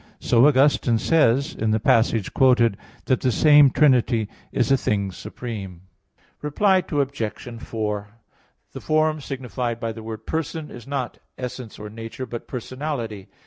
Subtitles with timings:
[0.19, 5.81] So Augustine says, in the passage quoted, that "the same Trinity is a thing supreme."
[6.41, 7.43] Reply Obj.
[7.61, 8.07] 4:
[8.71, 13.27] The form signified by the word "person" is not essence or nature, but personality.